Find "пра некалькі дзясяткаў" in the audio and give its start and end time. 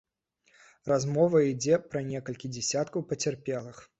1.91-3.07